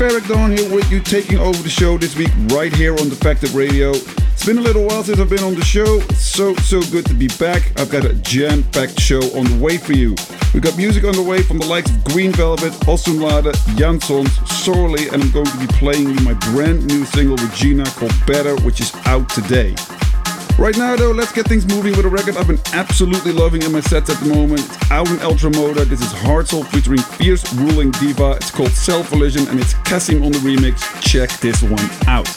[0.00, 3.50] Ferreck Dawn here with you, taking over the show this week right here on Defected
[3.50, 3.90] Radio.
[3.90, 6.00] It's been a little while since I've been on the show.
[6.08, 7.78] It's so, so good to be back.
[7.78, 10.16] I've got a jam packed show on the way for you.
[10.54, 15.08] We've got music on the way from the likes of Green Velvet, Osunlade, Jansons, Sorley,
[15.08, 18.56] and I'm going to be playing you my brand new single with Jena called Better,
[18.62, 19.74] which is out today.
[20.60, 23.72] Right now, though, let's get things moving with a record I've been absolutely loving in
[23.72, 24.60] my sets at the moment.
[24.60, 25.86] It's out in Altra Moda.
[25.86, 28.32] This is Hardsoul featuring Fierce Ruling Diva.
[28.32, 31.00] It's called Self Religion and it's CASSIMM on the remix.
[31.00, 32.28] Check this one out.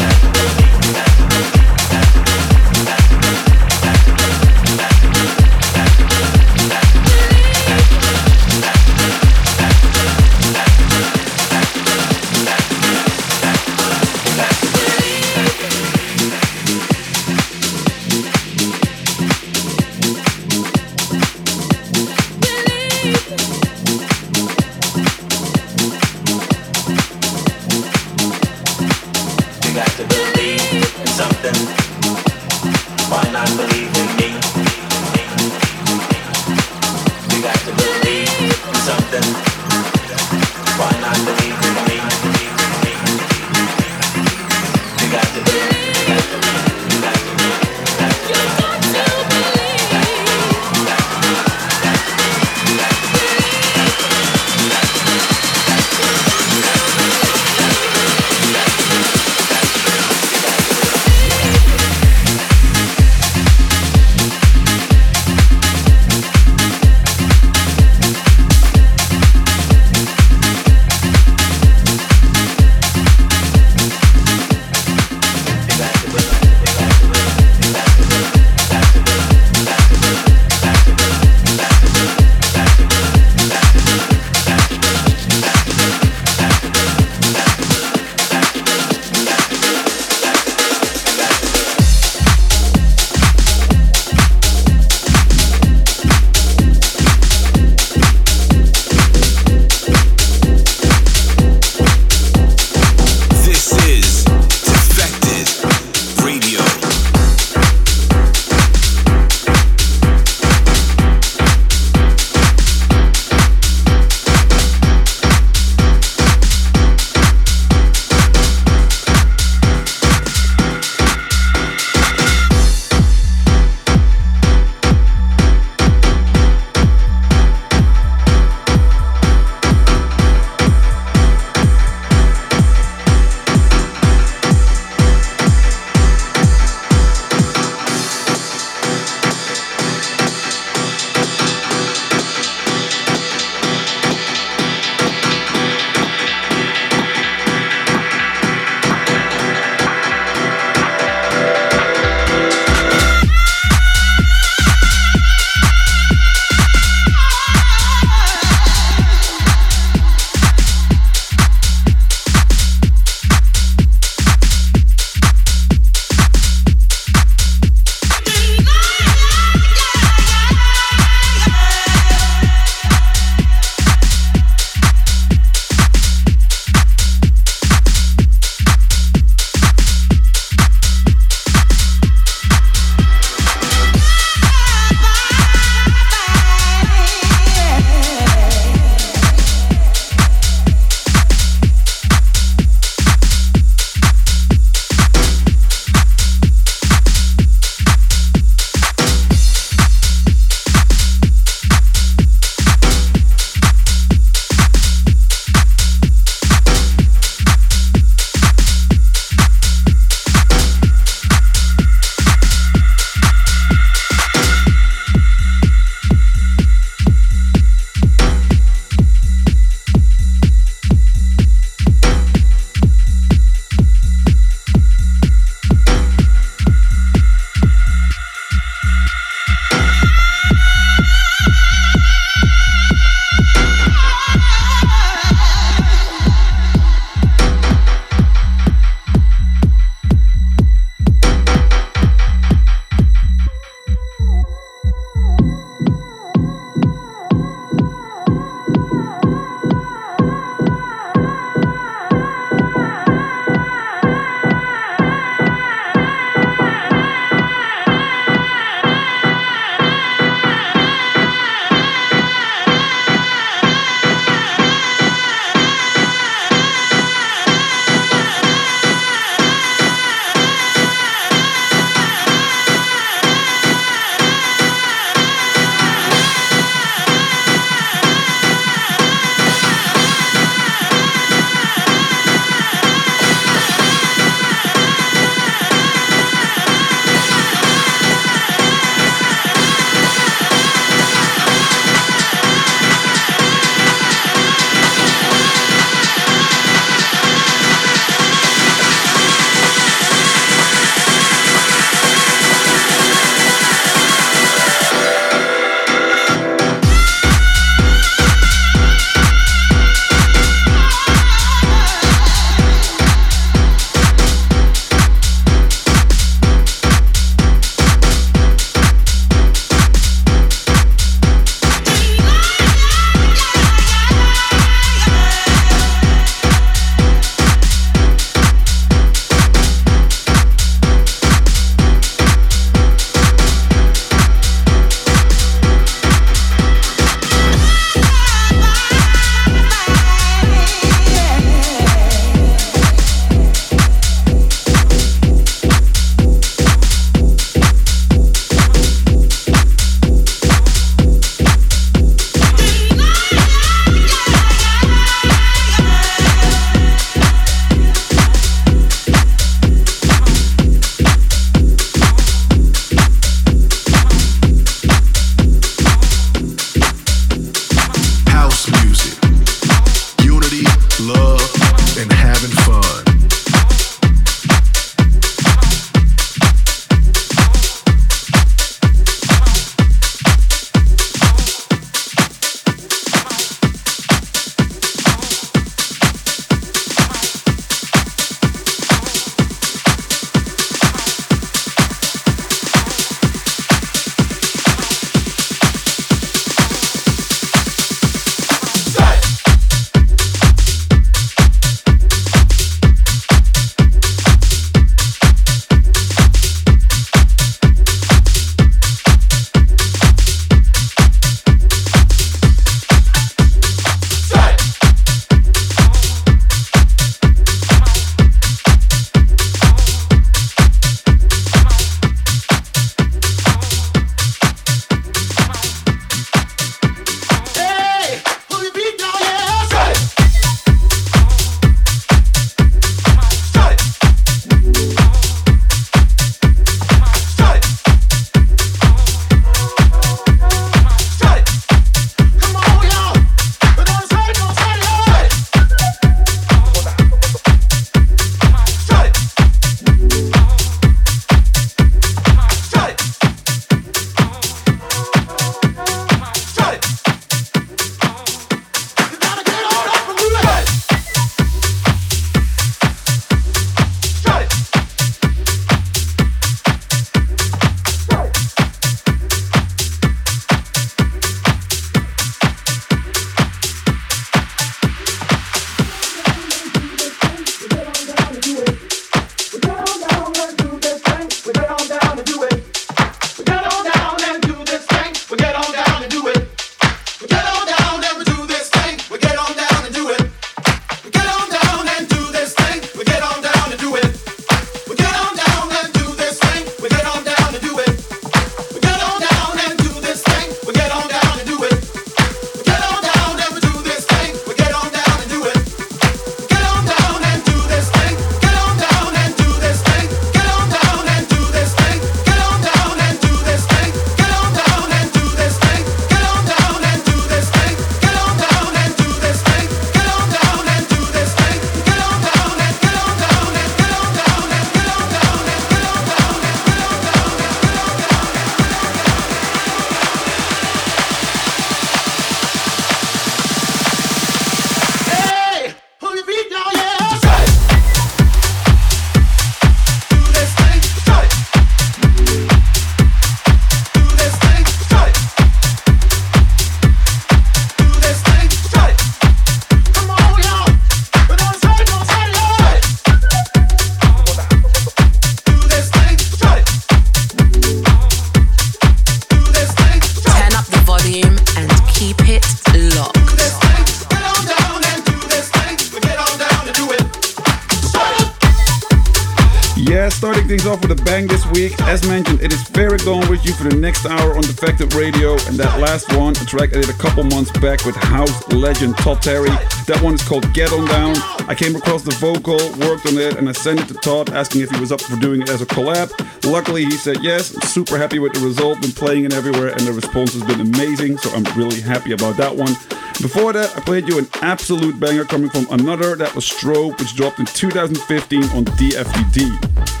[571.53, 571.79] Week.
[571.81, 575.33] As mentioned, it is very going with you for the next hour on Defected Radio.
[575.47, 578.97] And that last one, a track I did a couple months back with house legend
[578.97, 579.49] Todd Terry.
[579.87, 581.15] That one is called Get On Down.
[581.49, 584.61] I came across the vocal, worked on it, and I sent it to Todd asking
[584.61, 586.11] if he was up for doing it as a collab.
[586.49, 587.53] Luckily, he said yes.
[587.53, 588.81] I'm super happy with the result.
[588.81, 591.17] Been playing it everywhere, and the response has been amazing.
[591.17, 592.73] So I'm really happy about that one.
[593.21, 597.15] Before that, I played you an absolute banger coming from ANOTR that was Strobe, which
[597.15, 600.00] dropped in 2015 on DFTD.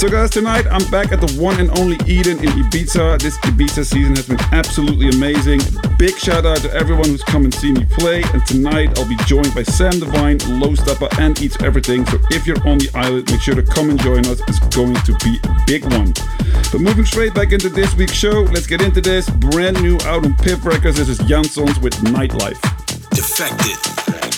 [0.00, 3.20] So, guys, tonight I'm back at the one and only Eden in Ibiza.
[3.20, 5.60] This Ibiza season has been absolutely amazing.
[5.98, 8.22] Big shout out to everyone who's come and seen me play.
[8.32, 12.06] And tonight I'll be joined by Sam Divine, Low Steppa, and Eats Everything.
[12.06, 14.40] So, if you're on the island, make sure to come and join us.
[14.48, 16.14] It's going to be a big one.
[16.72, 19.28] But moving straight back into this week's show, let's get into this.
[19.28, 20.96] Brand new out on PIV Records.
[20.96, 22.58] This is Jansons with Nightlife.
[23.10, 24.29] Defected.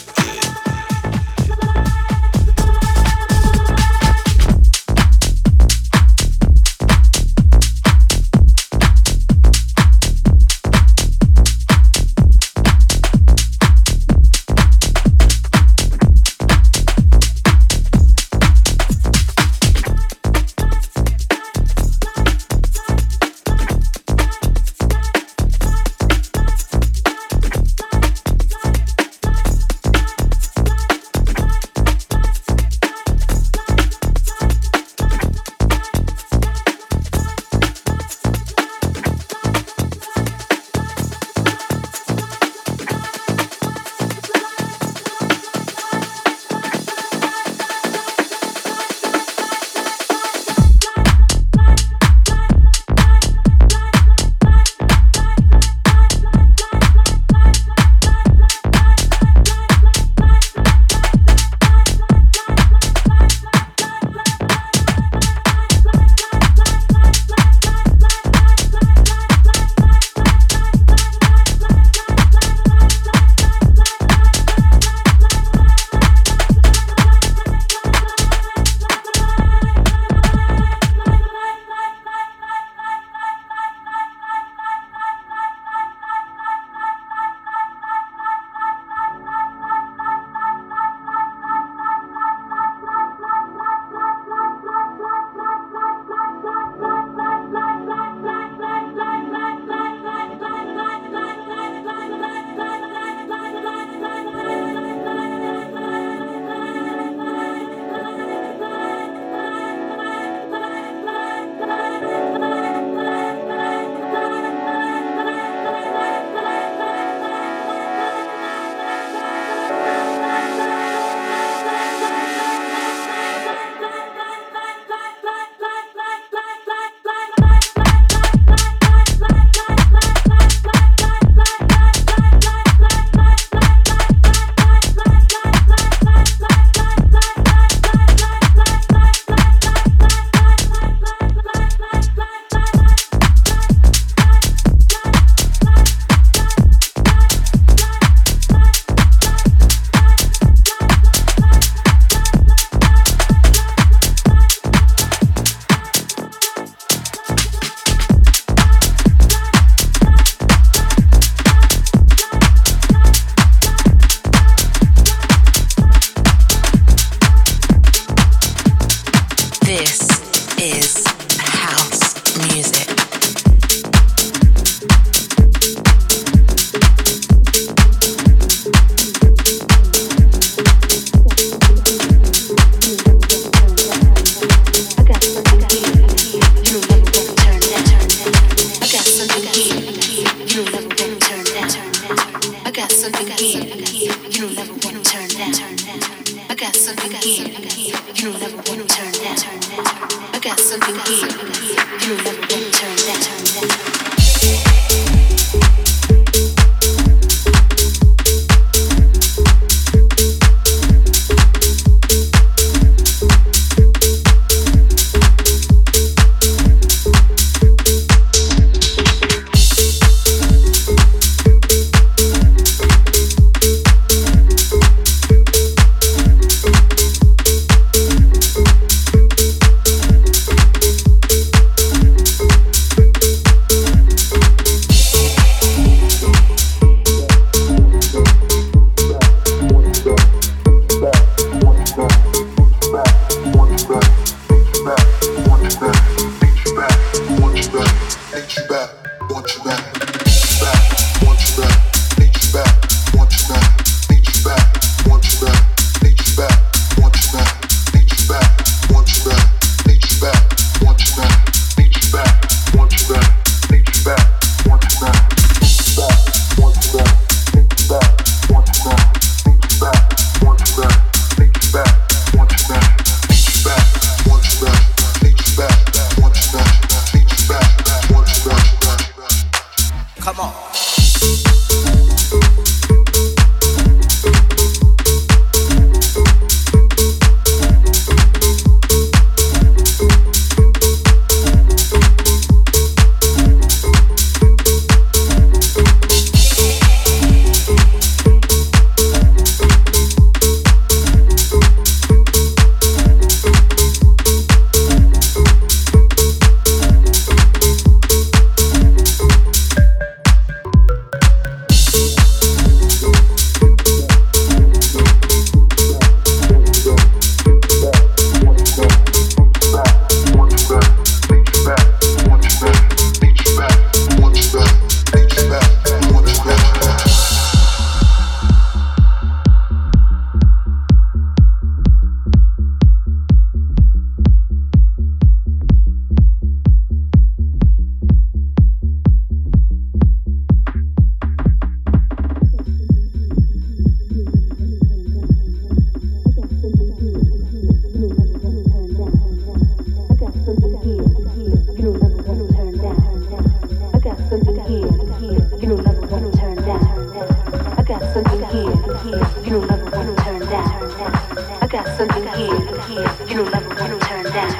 [364.33, 364.51] down.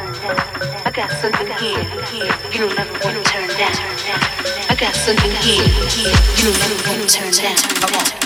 [0.85, 1.79] I got something here.
[2.53, 3.73] You don't ever want to turn down.
[4.69, 5.65] I got something here.
[5.65, 7.57] You don't ever want to turn down.
[7.83, 8.22] I want.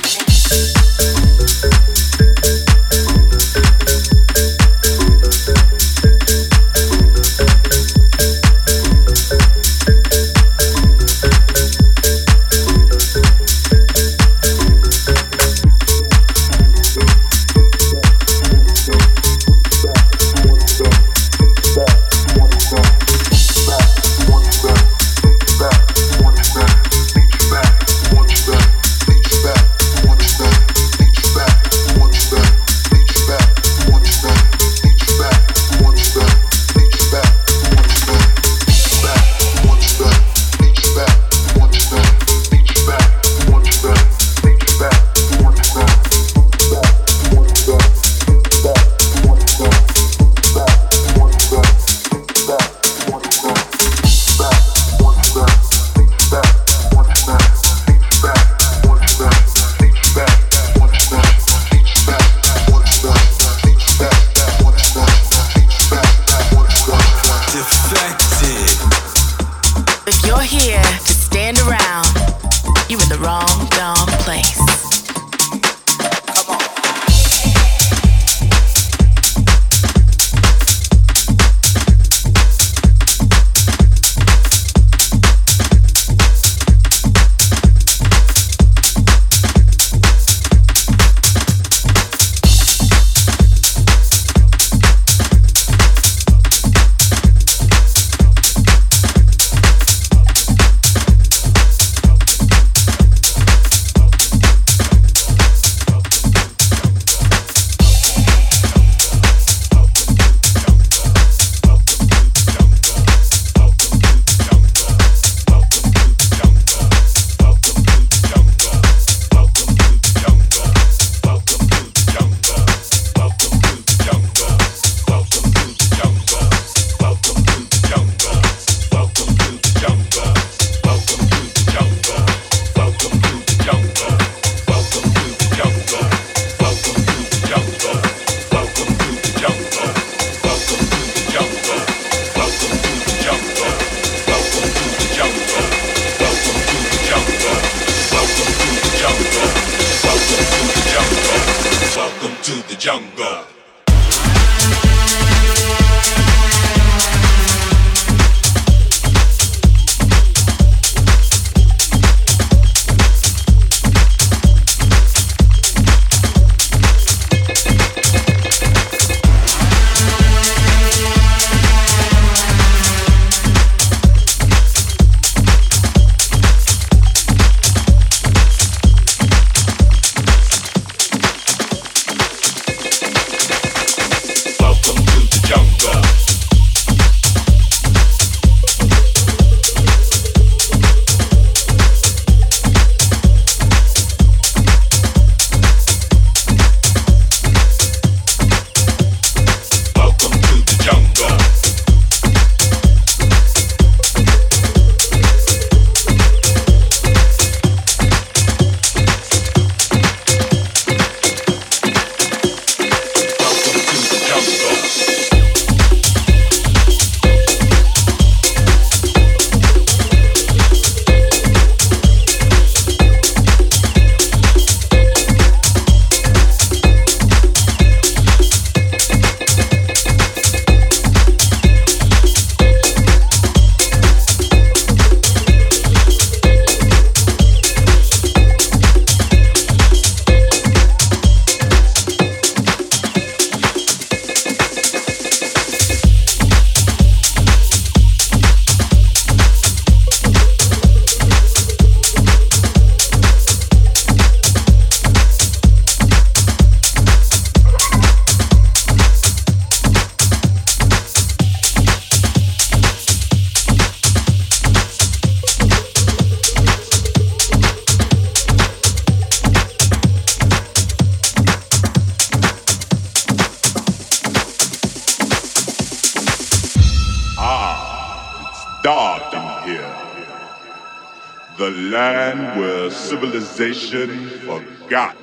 [283.57, 285.16] Civilization forgot.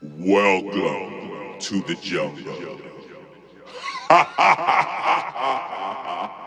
[0.00, 2.80] Welcome to the jungle.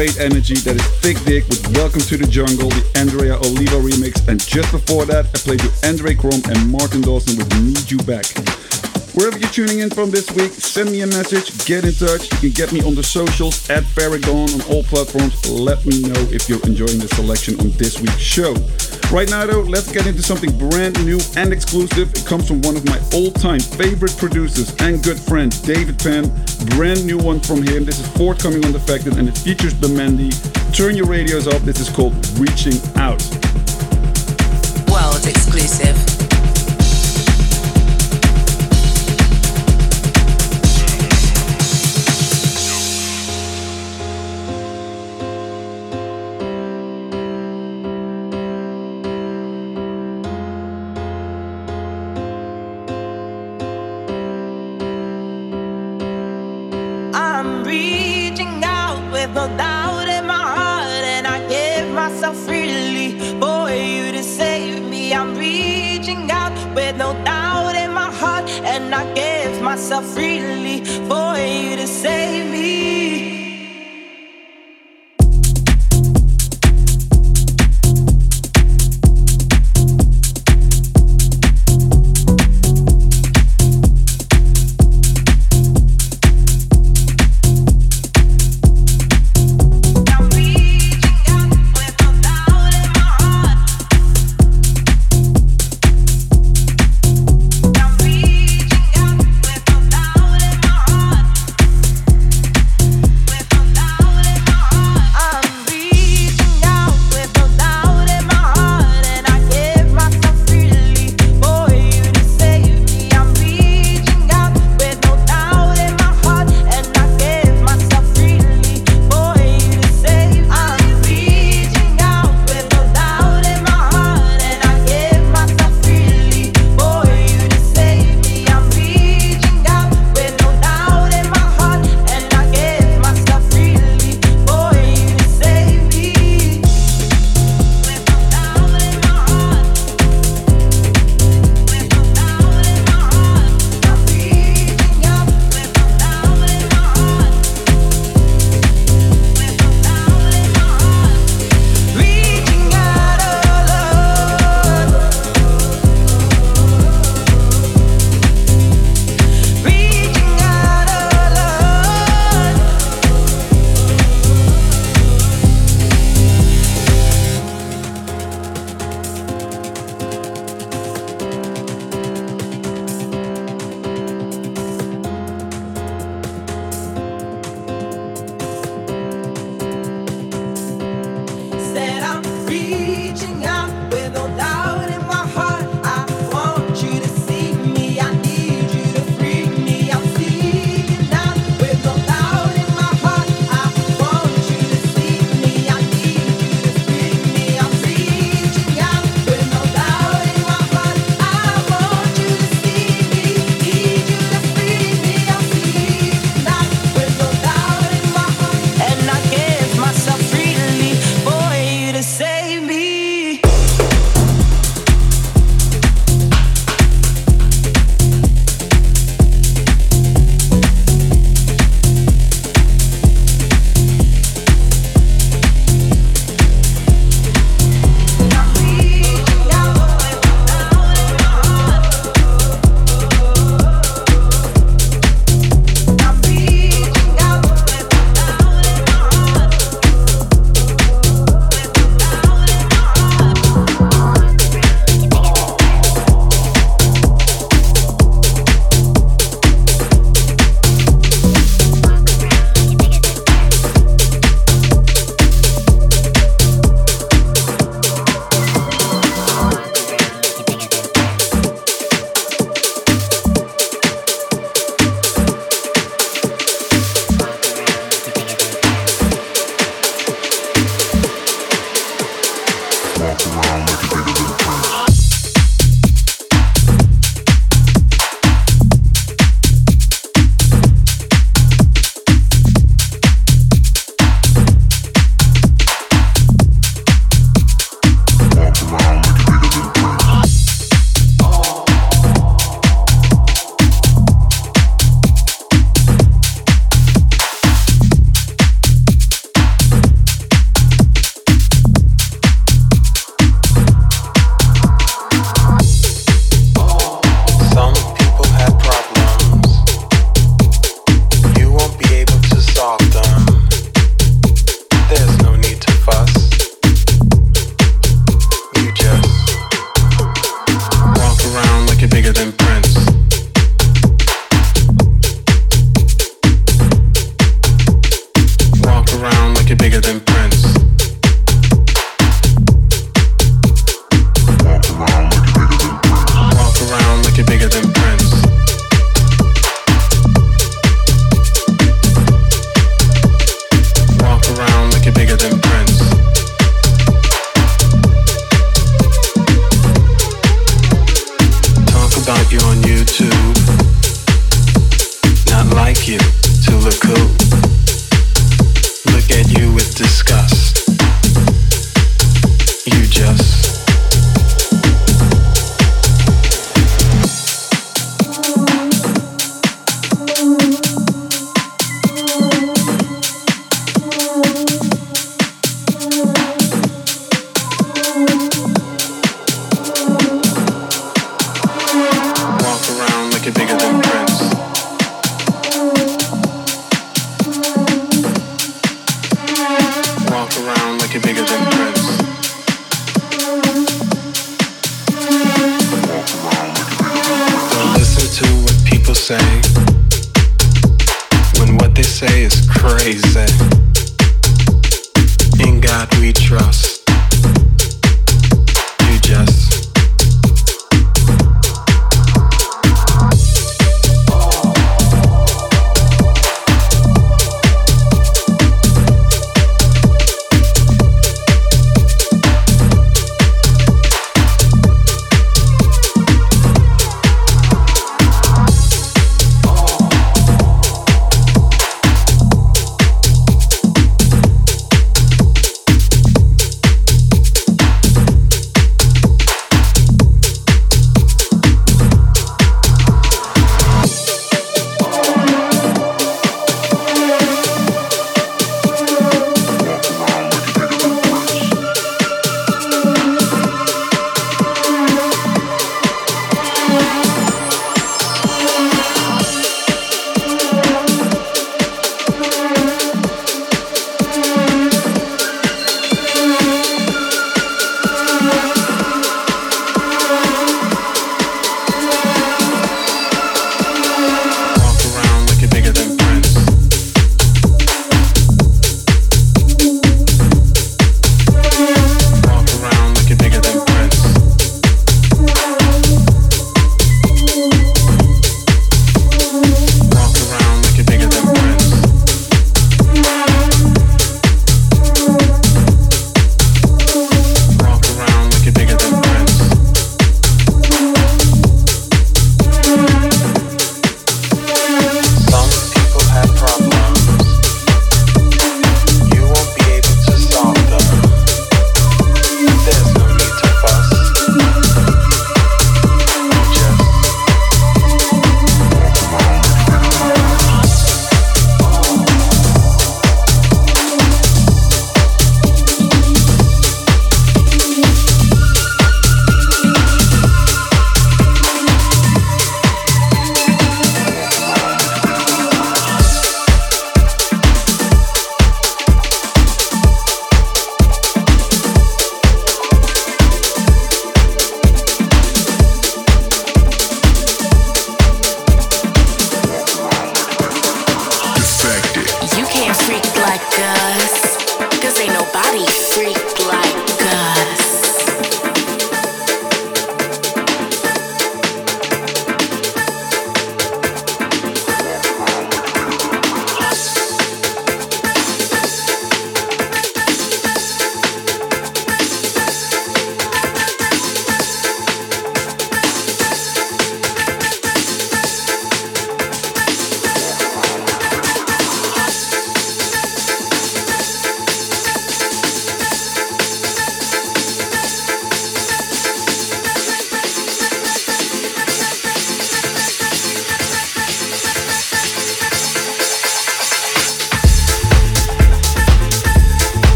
[0.00, 4.26] great energy that is Thick Dick with Welcome to the Jungle, the Andrea Oliva remix.
[4.28, 7.98] And just before that, I played you Andre Crom and Martin Dawson with Need You
[8.08, 8.24] Back.
[9.12, 12.32] Wherever you're tuning in from this week, send me a message, get in touch.
[12.40, 15.36] You can get me on the socials at Ferreck Dawn on all platforms.
[15.44, 18.56] Let me know if you're enjoying the selection on this week's show.
[19.12, 22.08] Right now, though, let's get into something brand new and exclusive.
[22.16, 26.32] It comes from one of my all time favorite producers and good friend, David Penn.
[26.76, 27.84] Brand new one from him.
[27.84, 30.30] This is forthcoming on the Defected and it features Bemendé.
[30.74, 31.62] Turn your radios up.
[31.62, 33.39] This is called Reaching Out.
[70.02, 70.84] Freely.
[71.08, 71.19] For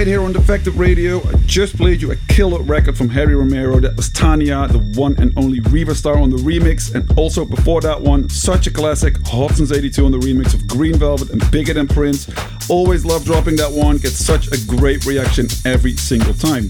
[0.00, 1.18] right here on Defected Radio.
[1.28, 3.80] I just played you a killer record from Harry Romero.
[3.80, 6.94] That was Tania, the one and only Riva Starr on the remix.
[6.94, 10.66] And also before that one, such a classic, Hot Since 82 on the remix of
[10.66, 12.30] Green Velvet and Bigger Than Prince.
[12.70, 16.66] Always love dropping that one, gets such a great reaction every single time.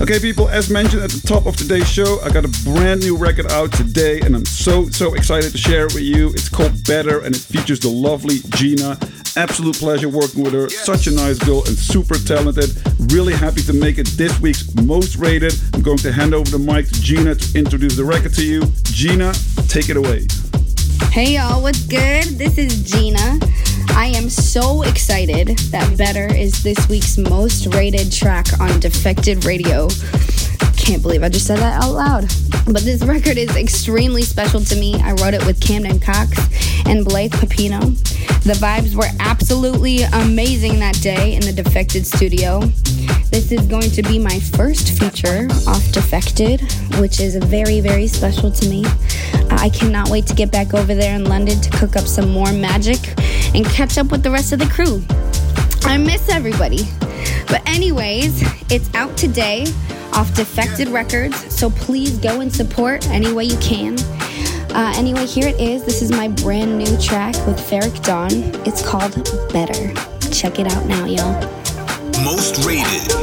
[0.00, 3.18] Okay, people, as mentioned at the top of today's show, I got a brand new
[3.18, 6.30] record out today, and I'm so, so excited to share it with you.
[6.30, 8.98] It's called Better, and it features the lovely Jena.
[9.36, 10.68] Absolute pleasure working with her.
[10.68, 12.70] Such a nice girl and super talented.
[13.12, 15.54] Really happy to make it this week's most rated.
[15.72, 18.62] I'm going to hand over the mic to Jena to introduce the record to you.
[18.84, 19.32] Jena,
[19.68, 20.26] take it away.
[21.10, 22.24] Hey y'all, what's good?
[22.36, 23.38] This is Jena.
[23.94, 29.88] I am so excited that Better is this week's most rated track on Defected Radio.
[30.82, 32.22] Can't believe I just said that out loud.
[32.66, 35.00] But this record is extremely special to me.
[35.00, 36.36] I wrote it with Camden Cox
[36.86, 37.80] and Blythe Pepino.
[38.42, 42.60] The vibes were absolutely amazing that day in the Defected studio.
[43.30, 46.60] This is going to be my first feature off Defected,
[46.98, 48.84] which is very, very special to me.
[48.84, 52.28] Uh, I cannot wait to get back over there in London to cook up some
[52.30, 52.98] more magic
[53.54, 55.00] and catch up with the rest of the crew.
[55.88, 56.88] I miss everybody.
[57.46, 59.66] But, anyways, it's out today
[60.12, 63.98] off Defected Records, so please go and support any way you can.
[64.72, 65.84] Uh, anyway, here it is.
[65.84, 68.30] This is my brand new track with Ferreck Dawn.
[68.66, 69.12] It's called
[69.52, 69.92] Better.
[70.30, 71.40] Check it out now, y'all.
[72.24, 73.21] Most rated.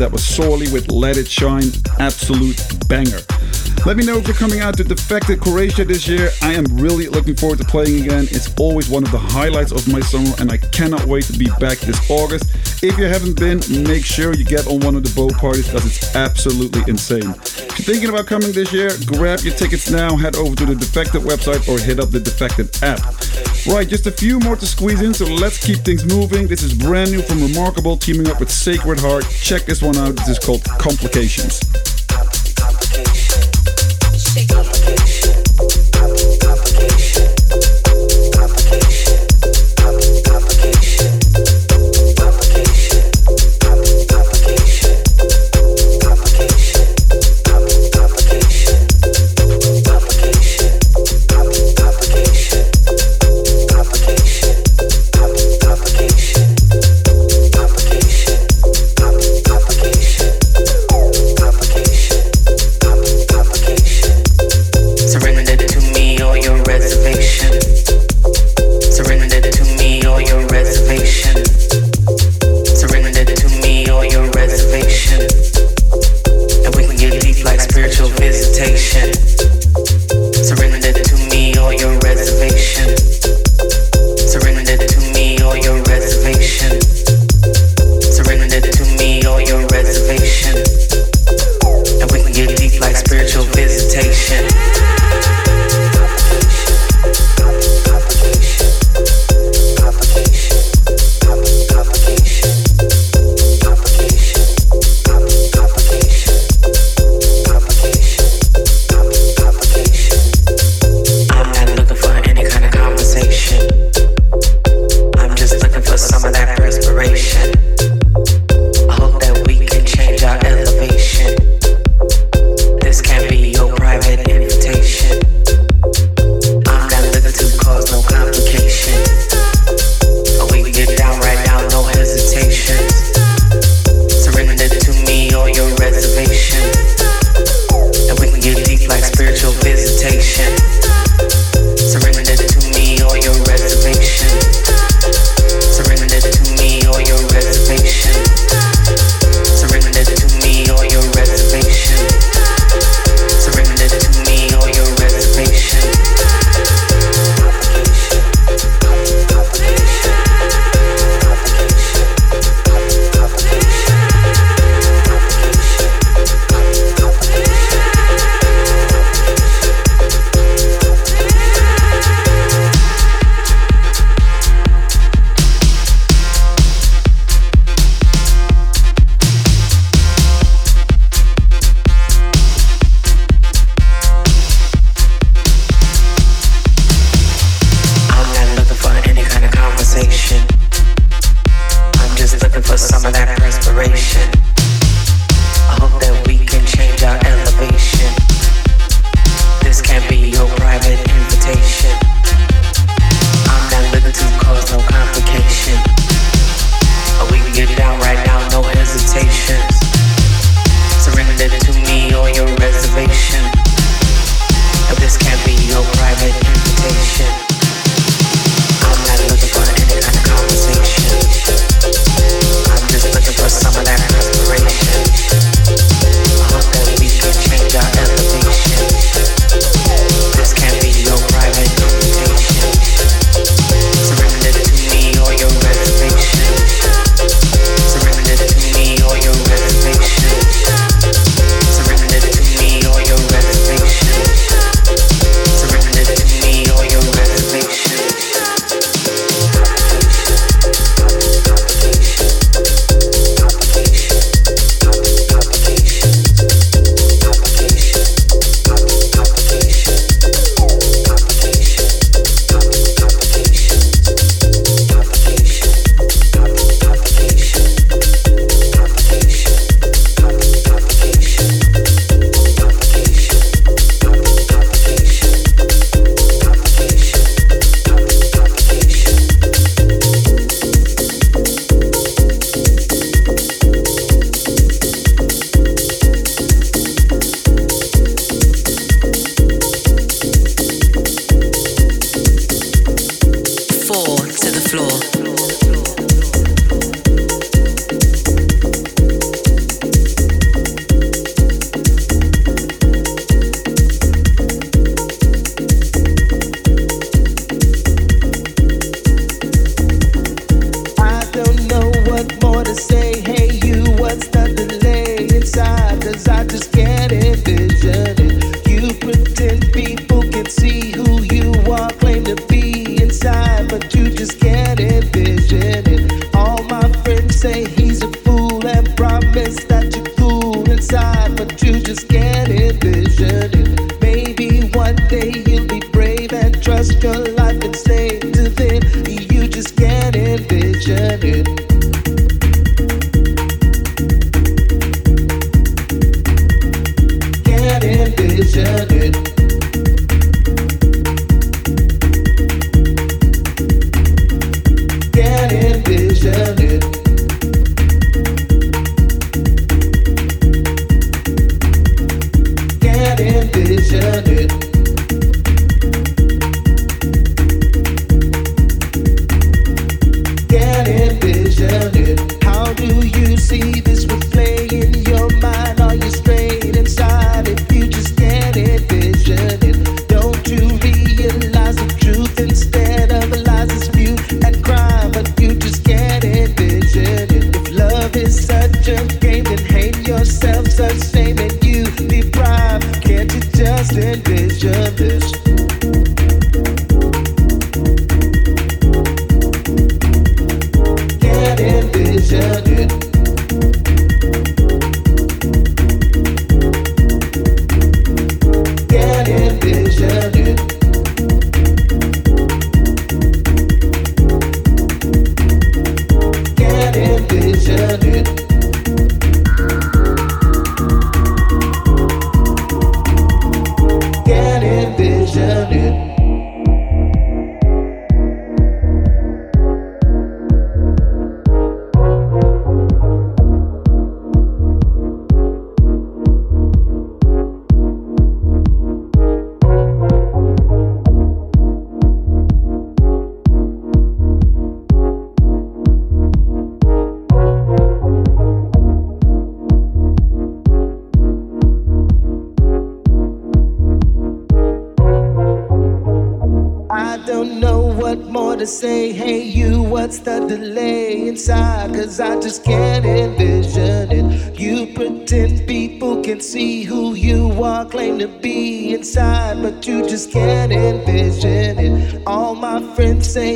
[0.00, 2.56] That was Sorley with Let It Shine, absolute
[2.88, 3.20] banger.
[3.84, 6.30] Let me know if you're coming out to Defected Croatia this year.
[6.40, 8.24] I am really looking forward to playing again.
[8.30, 11.48] It's always one of the highlights of my summer, and I cannot wait to be
[11.60, 12.44] back this August.
[12.82, 15.84] If you haven't been, make sure you get on one of the boat parties because
[15.84, 17.34] it's absolutely insane.
[17.36, 20.76] If you're thinking about coming this year, grab your tickets now, head over to the
[20.76, 23.00] Defected website or hit up the Defected app.
[23.66, 26.48] Right, just a few more to squeeze in, so let's keep things moving.
[26.48, 29.42] This is brand new from Rimarkable, teaming up with SACRED H3ART.
[29.42, 30.16] Check this one out.
[30.16, 31.60] This is called Complications.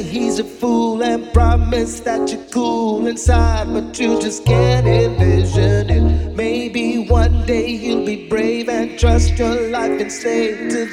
[0.05, 6.35] He's a fool and promise that you're cool inside, but you just can't envision it.
[6.37, 10.84] Maybe one day you'll be brave and trust your life and say to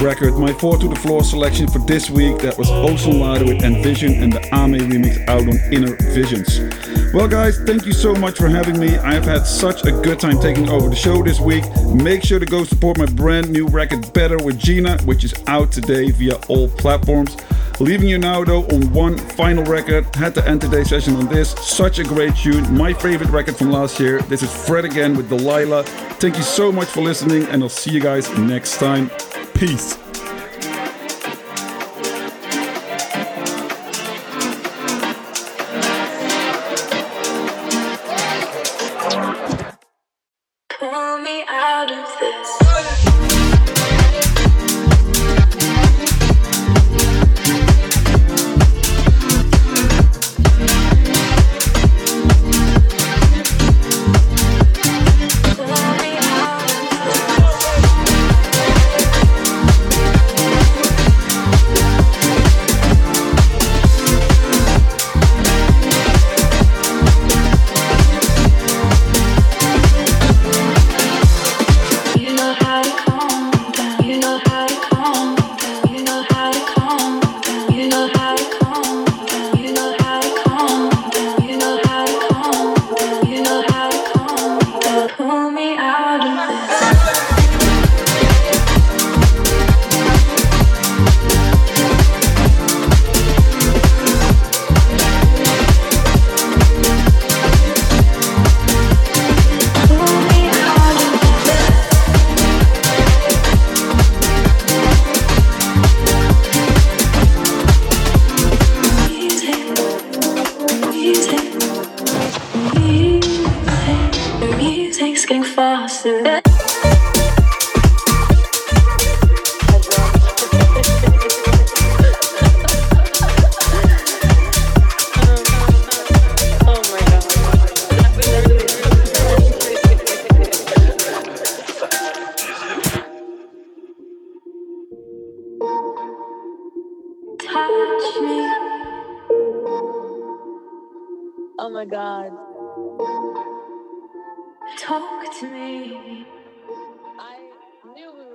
[0.00, 4.14] record, my 4 to the floor selection for this week that was Osunlade with Envision
[4.22, 6.60] and the Ame remix on Inner Visions.
[7.12, 8.96] Well, guys, thank you so much for having me.
[8.98, 11.64] I have had such a good time taking over the show this week.
[11.86, 15.72] Make sure to go support my brand new record Better with Jena, which is out
[15.72, 17.36] today via all platforms.
[17.80, 20.14] Leaving you now though on one final record.
[20.14, 21.50] Had to end today's session on this.
[21.52, 22.74] Such a great tune.
[22.76, 24.20] My favorite record from last year.
[24.22, 25.84] This is Fred Again with Delilah.
[26.20, 29.10] Thank you so much for listening, and I'll see you guys next time.
[29.60, 29.98] Peace.
[40.80, 41.88] Oh my God.
[41.90, 42.79] Talk to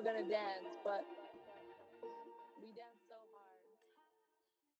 [0.06, 1.06] gonna dance, but